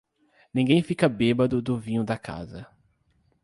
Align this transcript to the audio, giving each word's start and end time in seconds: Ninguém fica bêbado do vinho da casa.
Ninguém 0.51 0.81
fica 0.81 1.07
bêbado 1.07 1.61
do 1.61 1.77
vinho 1.79 2.03
da 2.03 2.17
casa. 2.17 2.65